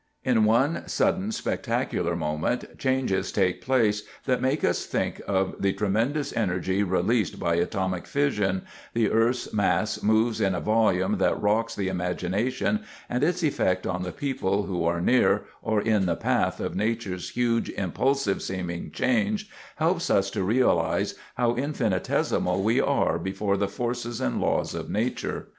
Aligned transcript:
In 0.23 0.45
one 0.45 0.87
sudden, 0.87 1.31
spectacular 1.31 2.15
moment, 2.15 2.79
changes 2.79 3.31
take 3.31 3.61
place 3.61 4.01
that 4.25 4.41
make 4.41 4.63
us 4.63 4.87
think 4.87 5.21
of 5.27 5.53
the 5.59 5.73
tremendous 5.73 6.35
energy 6.35 6.81
released 6.81 7.39
by 7.39 7.53
atomic 7.57 8.07
fission, 8.07 8.63
the 8.95 9.11
earth's 9.11 9.53
mass 9.53 10.01
moves 10.01 10.41
in 10.41 10.55
a 10.55 10.59
volume 10.59 11.19
that 11.19 11.39
rocks 11.39 11.75
the 11.75 11.87
imagination, 11.87 12.79
and 13.11 13.23
its 13.23 13.43
effect 13.43 13.85
on 13.85 14.01
the 14.01 14.11
people 14.11 14.63
who 14.63 14.83
are 14.85 15.01
near, 15.01 15.43
or 15.61 15.79
in 15.79 16.07
the 16.07 16.15
path 16.15 16.59
of 16.59 16.75
nature's 16.75 17.29
huge, 17.29 17.69
impulsive 17.69 18.41
seeming 18.41 18.89
change 18.89 19.51
helps 19.75 20.09
us 20.09 20.31
to 20.31 20.41
realize 20.41 21.13
how 21.35 21.53
infinitesimal 21.55 22.63
we 22.63 22.81
are 22.81 23.19
before 23.19 23.55
the 23.55 23.67
forces 23.67 24.19
and 24.19 24.41
laws 24.41 24.73
of 24.73 24.89
nature. 24.89 25.49